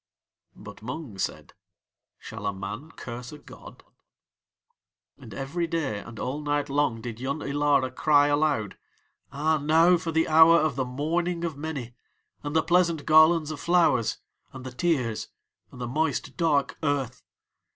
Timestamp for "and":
5.19-5.31, 5.99-6.17, 12.41-12.55, 14.53-14.65, 15.71-15.79